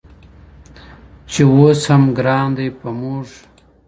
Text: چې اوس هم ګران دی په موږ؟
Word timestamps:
چې 1.31 1.41
اوس 1.53 1.81
هم 1.91 2.03
ګران 2.17 2.47
دی 2.57 2.67
په 2.79 2.89
موږ؟ 2.99 3.27